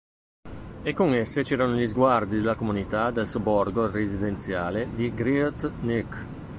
E 0.81 0.93
con 0.95 1.13
esse 1.13 1.43
c'erano 1.43 1.75
gli 1.75 1.85
sguardi 1.85 2.37
della 2.37 2.55
comunità 2.55 3.11
del 3.11 3.27
sobborgo 3.27 3.91
residenziale 3.91 4.91
di 4.93 5.13
Great 5.13 5.71
Neck. 5.81 6.25